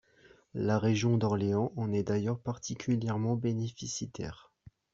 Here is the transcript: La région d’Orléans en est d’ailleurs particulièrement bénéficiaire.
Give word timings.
La 0.55 0.79
région 0.79 1.15
d’Orléans 1.15 1.71
en 1.75 1.93
est 1.93 2.01
d’ailleurs 2.01 2.39
particulièrement 2.39 3.35
bénéficiaire. 3.35 4.51